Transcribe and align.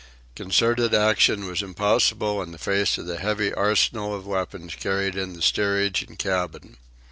Concerted 0.35 0.95
action 0.95 1.45
was 1.45 1.61
impossible 1.61 2.41
in 2.41 2.57
face 2.57 2.97
of 2.97 3.05
the 3.05 3.19
heavy 3.19 3.53
arsenal 3.53 4.15
of 4.15 4.25
weapons 4.25 4.73
carried 4.73 5.15
in 5.15 5.33
the 5.33 5.43
steerage 5.43 6.01
and 6.01 6.17
cabin. 6.17 6.77